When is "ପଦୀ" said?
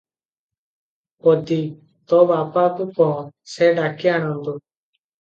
1.27-1.59